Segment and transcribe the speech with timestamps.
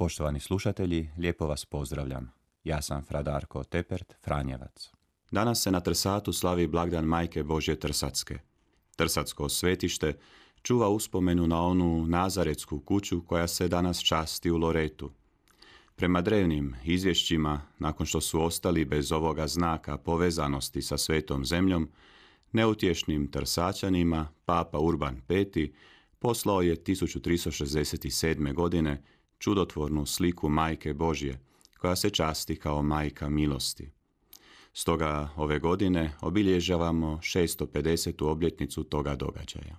[0.00, 2.32] Poštovani slušatelji, lijepo vas pozdravljam.
[2.64, 4.90] Ja sam Fradarko Tepert, Franjevac.
[5.30, 8.38] Danas se na Trsatu slavi blagdan Majke Božje Trsatske.
[8.96, 10.18] Trsatsko svetište
[10.62, 15.10] čuva uspomenu na onu nazaretsku kuću koja se danas časti u Loretu.
[15.96, 21.90] Prema drevnim izvješćima, nakon što su ostali bez ovoga znaka povezanosti sa svetom zemljom,
[22.52, 25.44] neutješnim Trsačanima, papa Urban V
[26.18, 28.54] poslao je 1367.
[28.54, 29.02] godine
[29.40, 31.40] čudotvornu sliku Majke Božje,
[31.78, 33.90] koja se časti kao majka milosti.
[34.72, 38.24] Stoga ove godine obilježavamo 650.
[38.24, 39.76] obljetnicu toga događaja.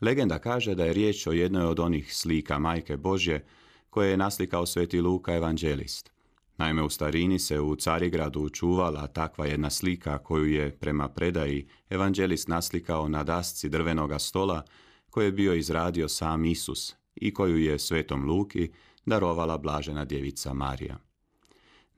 [0.00, 3.44] Legenda kaže da je riječ o jednoj od onih slika Majke Božje
[3.90, 6.10] koje je naslikao sveti Luka evanđelist.
[6.56, 12.48] Naime, u starini se u Carigradu čuvala takva jedna slika koju je prema predaji evanđelist
[12.48, 14.62] naslikao na dasci drvenoga stola
[15.10, 18.70] koje je bio izradio sam Isus i koju je svetom Luki
[19.06, 20.98] darovala blažena djevica Marija.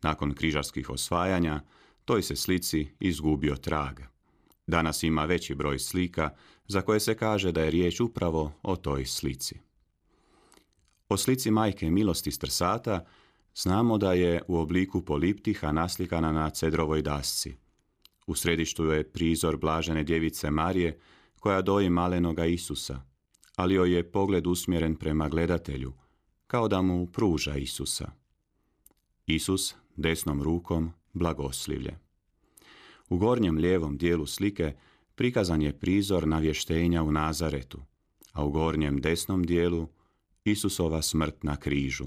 [0.03, 1.61] Nakon križarskih osvajanja,
[2.05, 4.01] toj se slici izgubio trag.
[4.67, 6.31] Danas ima veći broj slika
[6.67, 9.61] za koje se kaže da je riječ upravo o toj slici.
[11.09, 13.07] O slici majke milosti strsata
[13.55, 17.57] znamo da je u obliku poliptiha naslikana na cedrovoj dasci.
[18.27, 21.01] U središtu je prizor blažene djevice Marije
[21.41, 23.01] koja doji malenoga Isusa,
[23.59, 25.93] ali joj je pogled usmjeren prema gledatelju,
[26.47, 28.11] kao da mu pruža Isusa.
[29.27, 31.99] Isus desnom rukom blagoslivlje.
[33.09, 34.73] U gornjem lijevom dijelu slike
[35.15, 37.81] prikazan je prizor navještenja u Nazaretu,
[38.33, 39.89] a u gornjem desnom dijelu
[40.45, 42.07] Isusova smrt na križu.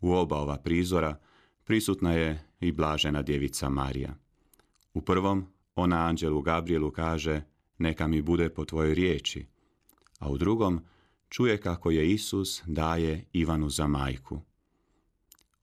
[0.00, 1.20] U oba ova prizora
[1.64, 4.14] prisutna je i blažena djevica Marija.
[4.94, 7.42] U prvom ona anđelu Gabrielu kaže
[7.78, 9.46] neka mi bude po tvojoj riječi,
[10.20, 10.80] a u drugom
[11.28, 14.40] čuje kako je Isus daje Ivanu za majku.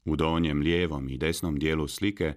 [0.05, 2.33] U donjem lijevom i desnom dijelu slike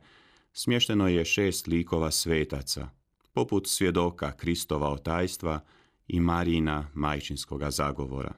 [0.53, 2.89] smješteno je šest likova svetaca,
[3.33, 5.61] poput svjedoka Kristova otajstva
[6.09, 8.35] i Marina majčinskoga zagovora.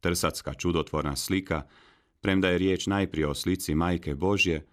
[0.00, 1.62] Trsatska čudotvorna slika,
[2.20, 4.66] premda je riječ najprije o slici Majke Božje,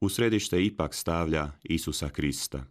[0.00, 2.64] u središte ipak stavlja Isusa Krista.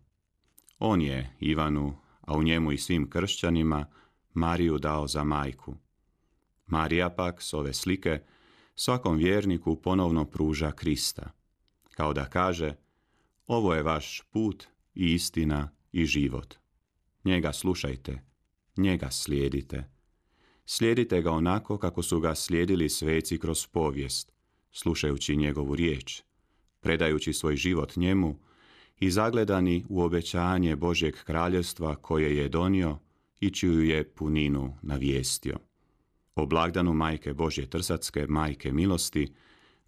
[0.79, 3.85] On je Ivanu, a u njemu i svim kršćanima,
[4.33, 5.75] Mariju dao za majku.
[6.67, 8.21] Marija pak s ove slike
[8.75, 11.31] svakom vjerniku ponovno pruža Krista,
[11.89, 12.75] kao da kaže
[13.47, 16.55] ovo je vaš put i istina i život.
[17.23, 18.21] Njega slušajte,
[18.77, 19.89] njega slijedite.
[20.65, 24.31] Slijedite ga onako kako su ga slijedili sveci kroz povijest,
[24.71, 26.21] slušajući njegovu riječ,
[26.79, 28.39] predajući svoj život njemu
[28.99, 32.97] i zagledani u obećanje Božjeg kraljevstva koje je donio
[33.41, 35.57] i čiju je puninu navijestio.
[36.35, 39.33] O blagdanu Majke Božje Trsatske, Majke milosti,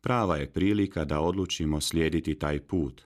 [0.02, 3.02] prava je prilika da odlučimo slijediti taj put,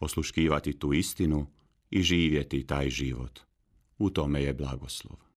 [0.00, 1.46] osluškivati tu istinu
[1.90, 3.40] i živjeti taj život.
[3.98, 5.29] U tome je blagoslov.